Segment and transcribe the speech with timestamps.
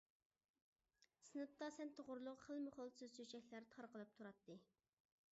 [1.25, 4.57] سىنىپتا سەن توغرۇلۇق خىلمۇخىل سۆز-چۆچەكلەر تارقىلىپ تۇراتتى.